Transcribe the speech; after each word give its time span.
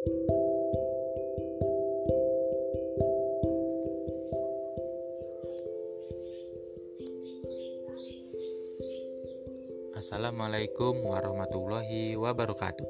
Assalamualaikum 0.00 0.16
warahmatullahi 11.04 12.16
wabarakatuh. 12.16 12.88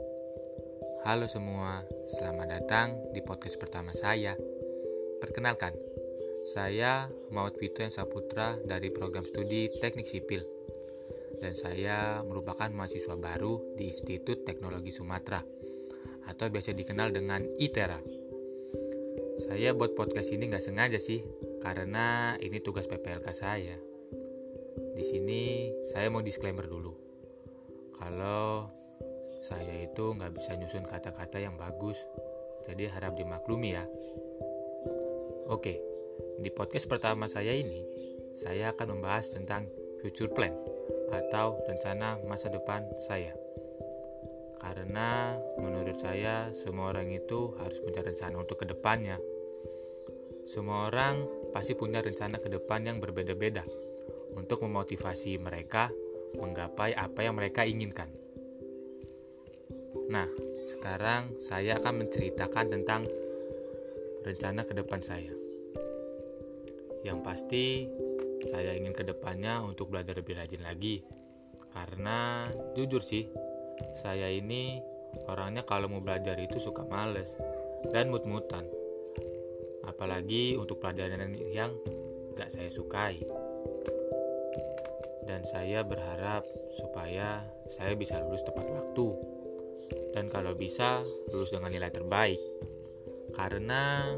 Halo 1.02 1.26
semua, 1.26 1.82
selamat 2.06 2.46
datang 2.46 2.94
di 3.10 3.18
podcast 3.26 3.58
pertama 3.58 3.90
saya. 3.90 4.38
Perkenalkan, 5.18 5.74
saya 6.46 7.10
Maud 7.34 7.58
Vito 7.58 7.82
Saputra 7.90 8.54
dari 8.62 8.94
program 8.94 9.26
studi 9.26 9.66
Teknik 9.82 10.06
Sipil. 10.06 10.46
Dan 11.42 11.58
saya 11.58 12.22
merupakan 12.22 12.70
mahasiswa 12.70 13.18
baru 13.18 13.74
di 13.74 13.90
Institut 13.90 14.46
Teknologi 14.46 14.94
Sumatera 14.94 15.42
atau 16.30 16.46
biasa 16.46 16.70
dikenal 16.78 17.10
dengan 17.10 17.42
ITERA. 17.58 17.98
Saya 19.42 19.74
buat 19.74 19.98
podcast 19.98 20.30
ini 20.30 20.46
nggak 20.46 20.62
sengaja 20.62 21.02
sih, 21.02 21.26
karena 21.58 22.38
ini 22.38 22.62
tugas 22.62 22.86
PPLK 22.86 23.26
saya. 23.34 23.76
Di 24.94 25.02
sini 25.02 25.74
saya 25.90 26.06
mau 26.08 26.22
disclaimer 26.22 26.70
dulu 26.70 27.10
kalau 28.00 28.72
saya 29.44 29.84
itu 29.84 30.16
nggak 30.16 30.40
bisa 30.40 30.56
nyusun 30.56 30.88
kata-kata 30.88 31.36
yang 31.36 31.60
bagus, 31.60 32.00
jadi 32.64 32.88
harap 32.88 33.12
dimaklumi 33.12 33.76
ya. 33.76 33.84
Oke, 35.52 35.76
di 36.40 36.48
podcast 36.48 36.88
pertama 36.88 37.28
saya 37.28 37.52
ini, 37.52 37.84
saya 38.32 38.72
akan 38.72 38.96
membahas 38.96 39.36
tentang 39.36 39.68
future 40.00 40.32
plan 40.32 40.56
atau 41.12 41.60
rencana 41.68 42.16
masa 42.24 42.48
depan 42.48 42.88
saya. 43.04 43.36
Karena 44.60 45.40
menurut 45.56 45.96
saya 45.96 46.52
semua 46.52 46.92
orang 46.92 47.08
itu 47.08 47.56
harus 47.56 47.80
punya 47.80 48.04
rencana 48.04 48.36
untuk 48.36 48.60
ke 48.60 48.68
depannya. 48.68 49.16
Semua 50.44 50.92
orang 50.92 51.24
pasti 51.50 51.72
punya 51.72 52.04
rencana 52.04 52.36
ke 52.36 52.52
depan 52.52 52.84
yang 52.84 53.00
berbeda-beda 53.00 53.64
untuk 54.36 54.62
memotivasi 54.62 55.40
mereka 55.40 55.88
menggapai 56.36 56.94
apa 56.94 57.24
yang 57.24 57.34
mereka 57.34 57.64
inginkan. 57.66 58.12
Nah, 60.10 60.28
sekarang 60.62 61.40
saya 61.40 61.80
akan 61.80 62.06
menceritakan 62.06 62.66
tentang 62.70 63.02
rencana 64.22 64.62
ke 64.68 64.74
depan 64.76 65.00
saya. 65.00 65.32
Yang 67.00 67.18
pasti, 67.24 67.66
saya 68.44 68.76
ingin 68.76 68.92
ke 68.92 69.06
depannya 69.06 69.64
untuk 69.64 69.88
belajar 69.88 70.20
lebih 70.20 70.36
rajin 70.36 70.60
lagi. 70.60 71.00
Karena 71.70 72.50
jujur 72.76 73.00
sih, 73.00 73.24
saya 73.96 74.28
ini 74.32 74.80
orangnya 75.26 75.66
kalau 75.66 75.90
mau 75.90 76.02
belajar 76.02 76.38
itu 76.38 76.56
suka 76.62 76.86
males 76.86 77.36
dan 77.90 78.08
mut-mutan. 78.08 78.64
Apalagi 79.84 80.54
untuk 80.56 80.78
pelajaran 80.78 81.34
yang 81.50 81.74
gak 82.36 82.52
saya 82.52 82.70
sukai. 82.70 83.20
Dan 85.26 85.46
saya 85.46 85.86
berharap 85.86 86.42
supaya 86.74 87.44
saya 87.70 87.94
bisa 87.94 88.18
lulus 88.22 88.42
tepat 88.42 88.66
waktu. 88.66 89.08
Dan 90.14 90.26
kalau 90.26 90.54
bisa 90.54 91.02
lulus 91.30 91.54
dengan 91.54 91.70
nilai 91.70 91.90
terbaik. 91.90 92.40
Karena 93.34 94.10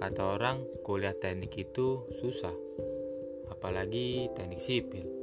kata 0.00 0.22
orang 0.34 0.64
kuliah 0.82 1.14
teknik 1.14 1.54
itu 1.54 2.08
susah. 2.18 2.54
Apalagi 3.52 4.32
teknik 4.34 4.62
sipil 4.62 5.19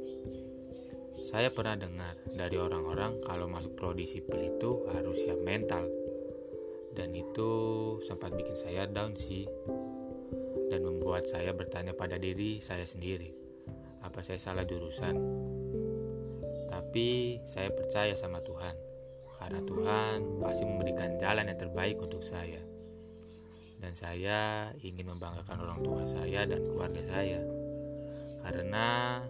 saya 1.28 1.52
pernah 1.52 1.76
dengar 1.76 2.16
dari 2.32 2.56
orang-orang 2.56 3.20
kalau 3.20 3.44
masuk 3.52 3.76
prodi 3.76 4.08
sipil 4.08 4.48
itu 4.48 4.88
harus 4.96 5.20
siap 5.20 5.44
mental 5.44 5.84
dan 6.96 7.12
itu 7.12 7.50
sempat 8.00 8.32
bikin 8.32 8.56
saya 8.56 8.88
down 8.88 9.12
sih 9.12 9.44
dan 10.72 10.80
membuat 10.80 11.28
saya 11.28 11.52
bertanya 11.52 11.92
pada 11.92 12.16
diri 12.16 12.64
saya 12.64 12.88
sendiri 12.88 13.48
apa 14.02 14.24
saya 14.24 14.40
salah 14.40 14.64
jurusan. 14.64 15.14
Tapi 16.68 17.40
saya 17.44 17.68
percaya 17.72 18.16
sama 18.16 18.40
Tuhan, 18.40 18.74
karena 19.36 19.60
Tuhan 19.64 20.16
pasti 20.40 20.64
memberikan 20.64 21.20
jalan 21.20 21.48
yang 21.50 21.58
terbaik 21.58 22.00
untuk 22.00 22.24
saya. 22.24 22.60
Dan 23.78 23.94
saya 23.94 24.72
ingin 24.82 25.06
membanggakan 25.14 25.62
orang 25.62 25.80
tua 25.86 26.02
saya 26.02 26.48
dan 26.48 26.66
keluarga 26.66 27.02
saya. 27.04 27.38
Karena 28.42 29.22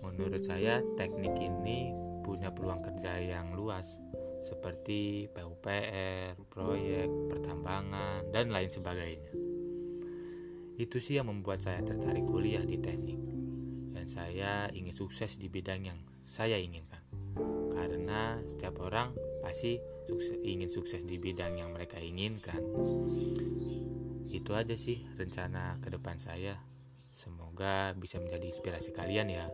menurut 0.00 0.42
saya 0.44 0.80
teknik 0.96 1.36
ini 1.38 1.92
punya 2.24 2.52
peluang 2.52 2.84
kerja 2.84 3.20
yang 3.20 3.56
luas 3.56 4.00
seperti 4.40 5.28
PUPR, 5.32 6.36
proyek, 6.48 7.08
pertambangan, 7.28 8.32
dan 8.32 8.48
lain 8.48 8.72
sebagainya. 8.72 9.32
Itu 10.80 10.96
sih 10.96 11.20
yang 11.20 11.28
membuat 11.28 11.60
saya 11.60 11.84
tertarik 11.84 12.24
kuliah 12.24 12.64
di 12.64 12.80
teknik 12.80 13.30
saya 14.10 14.66
ingin 14.74 14.90
sukses 14.90 15.38
di 15.38 15.46
bidang 15.46 15.86
yang 15.86 15.98
saya 16.26 16.58
inginkan. 16.58 16.98
Karena 17.70 18.42
setiap 18.42 18.82
orang 18.82 19.14
pasti 19.38 19.78
sukses, 20.10 20.34
ingin 20.42 20.66
sukses 20.66 21.06
di 21.06 21.14
bidang 21.22 21.54
yang 21.54 21.70
mereka 21.70 22.02
inginkan. 22.02 22.58
Itu 24.26 24.58
aja 24.58 24.74
sih 24.74 25.06
rencana 25.14 25.78
ke 25.78 25.94
depan 25.94 26.18
saya. 26.18 26.58
Semoga 27.14 27.94
bisa 27.94 28.18
menjadi 28.18 28.50
inspirasi 28.50 28.90
kalian 28.90 29.30
ya. 29.30 29.46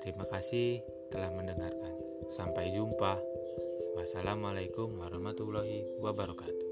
Terima 0.00 0.24
kasih 0.24 0.80
telah 1.12 1.28
mendengarkan. 1.32 1.92
Sampai 2.32 2.72
jumpa. 2.72 3.20
Wassalamualaikum 3.96 4.96
warahmatullahi 4.96 5.84
wabarakatuh. 6.00 6.69